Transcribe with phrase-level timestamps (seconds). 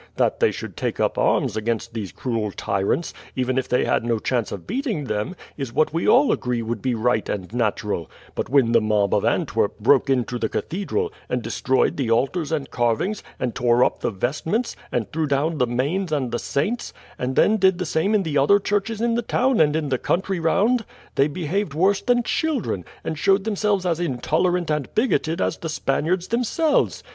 [0.15, 4.17] That they should take up arms against these cruel tyrants, even if they had no
[4.17, 8.49] chance of beating them, is what we all agree would be right and natural; but
[8.49, 13.21] when the mob of Antwerp broke into the cathedral, and destroyed the altars and carvings,
[13.39, 17.57] and tore up the vestments, and threw down the Manes and the saints, and then
[17.57, 20.83] did the same in the other churches in the town and in the country round,
[21.13, 26.29] they behaved worse than children, and showed themselves as intolerant and bigoted as the Spaniards
[26.29, 27.03] themselves.